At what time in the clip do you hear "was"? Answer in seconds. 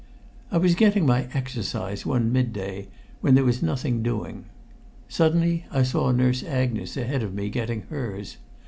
0.57-0.73, 3.43-3.61